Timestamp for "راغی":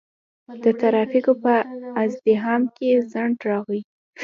3.49-3.81